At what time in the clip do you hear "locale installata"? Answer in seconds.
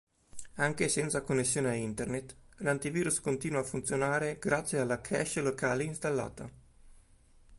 5.41-6.49